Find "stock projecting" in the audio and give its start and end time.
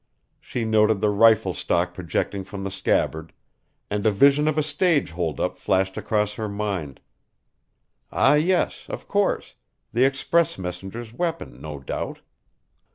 1.53-2.43